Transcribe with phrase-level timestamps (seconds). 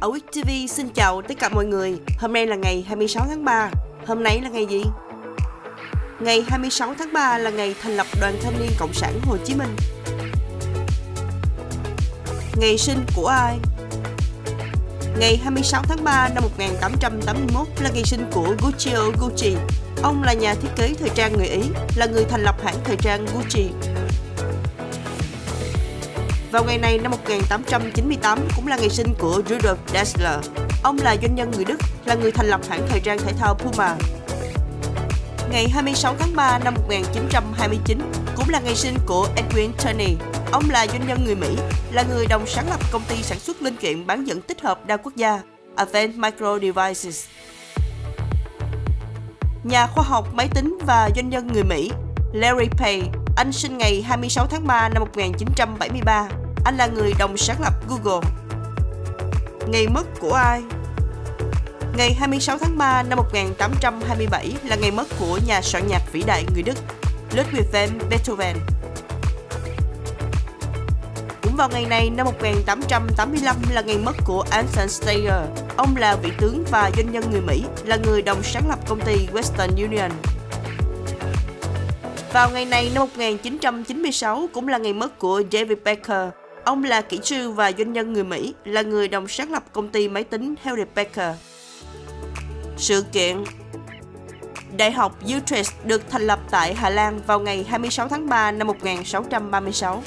[0.00, 1.98] Ở Week TV xin chào tất cả mọi người.
[2.18, 3.70] Hôm nay là ngày 26 tháng 3.
[4.06, 4.82] Hôm nay là ngày gì?
[6.20, 9.54] Ngày 26 tháng 3 là ngày thành lập Đoàn Thanh niên Cộng sản Hồ Chí
[9.54, 9.76] Minh.
[12.56, 13.58] Ngày sinh của ai?
[15.18, 19.56] Ngày 26 tháng 3 năm 1881 là ngày sinh của Guccio Gucci.
[20.02, 21.62] Ông là nhà thiết kế thời trang người Ý,
[21.96, 23.70] là người thành lập hãng thời trang Gucci.
[26.50, 30.50] Vào ngày này năm 1898 cũng là ngày sinh của Rudolf Dassler.
[30.82, 33.54] Ông là doanh nhân người Đức, là người thành lập hãng thời trang thể thao
[33.54, 33.96] Puma.
[35.50, 37.98] Ngày 26 tháng 3 năm 1929
[38.36, 40.16] cũng là ngày sinh của Edwin Turney.
[40.52, 41.56] Ông là doanh nhân người Mỹ,
[41.92, 44.86] là người đồng sáng lập công ty sản xuất linh kiện bán dẫn tích hợp
[44.86, 45.40] đa quốc gia
[45.76, 47.24] Advanced Micro Devices.
[49.64, 51.90] Nhà khoa học máy tính và doanh nhân người Mỹ
[52.32, 56.28] Larry Page, anh sinh ngày 26 tháng 3 năm 1973.
[56.64, 58.28] Anh là người đồng sáng lập Google.
[59.68, 60.62] Ngày mất của ai?
[61.96, 66.44] Ngày 26 tháng 3 năm 1827 là ngày mất của nhà soạn nhạc vĩ đại
[66.54, 66.74] người Đức
[67.30, 68.56] Ludwig van Beethoven.
[71.42, 75.42] Cũng vào ngày này năm 1885 là ngày mất của Anton Steyer.
[75.76, 79.00] Ông là vị tướng và doanh nhân người Mỹ, là người đồng sáng lập công
[79.00, 80.10] ty Western Union.
[82.32, 86.28] Vào ngày này năm 1996 cũng là ngày mất của David Becker.
[86.64, 89.88] Ông là kỹ sư và doanh nhân người Mỹ, là người đồng sáng lập công
[89.88, 91.38] ty máy tính Hewlett Packard.
[92.76, 93.44] Sự kiện
[94.76, 98.66] Đại học Utrecht được thành lập tại Hà Lan vào ngày 26 tháng 3 năm
[98.66, 100.02] 1636.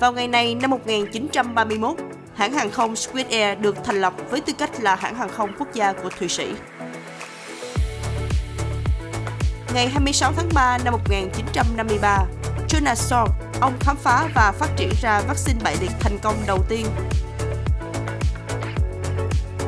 [0.00, 1.96] Vào ngày này năm 1931,
[2.34, 5.52] hãng hàng không Swiss Air được thành lập với tư cách là hãng hàng không
[5.58, 6.46] quốc gia của Thụy Sĩ.
[9.74, 12.18] Ngày 26 tháng 3 năm 1953,
[12.68, 16.58] Jonas Salk, ông khám phá và phát triển ra vaccine bại liệt thành công đầu
[16.68, 16.86] tiên.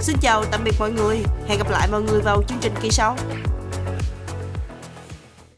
[0.00, 2.90] Xin chào tạm biệt mọi người, hẹn gặp lại mọi người vào chương trình kỳ
[2.90, 3.16] sau.